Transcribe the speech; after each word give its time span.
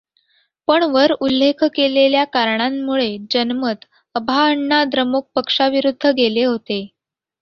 पण 0.67 0.83
वर 0.91 1.11
उल्लेख 1.21 1.63
केलेल्या 1.75 2.23
कारणांमुळे 2.23 3.17
जनमत 3.31 3.85
अभाअण्णाद्रमुक 4.15 5.27
पक्षाविरुद्ध 5.35 6.11
गेले 6.11 6.43
होते. 6.43 6.85